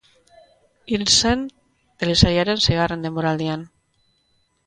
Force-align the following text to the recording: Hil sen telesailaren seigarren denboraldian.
Hil 0.95 1.03
sen 1.17 1.43
telesailaren 2.03 2.63
seigarren 2.67 3.05
denboraldian. 3.07 3.67